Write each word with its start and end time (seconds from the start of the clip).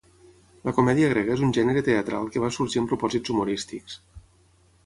La 0.69 0.71
comèdia 0.77 1.09
grega 1.11 1.35
és 1.35 1.43
un 1.49 1.53
gènere 1.59 1.85
teatral 1.89 2.33
que 2.37 2.43
va 2.47 2.51
sorgir 2.57 2.81
amb 2.83 2.91
propòsits 2.95 3.35
humorístics. 3.35 4.01